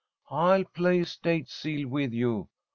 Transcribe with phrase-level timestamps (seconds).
[0.31, 2.49] "I'll play 'State seal' with you.